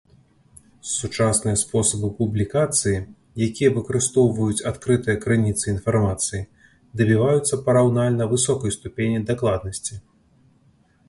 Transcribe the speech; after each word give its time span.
Сучасныя 0.91 1.57
спосабы 1.63 2.07
публікацыі, 2.21 2.93
якія 3.47 3.69
выкарыстоўваюць 3.77 4.65
адкрытыя 4.71 5.17
крыніцы 5.27 5.65
інфармацыі, 5.75 6.41
дабіваюцца 7.03 7.61
параўнальна 7.69 8.31
высокай 8.35 8.77
ступені 8.79 9.23
дакладнасці. 9.31 9.93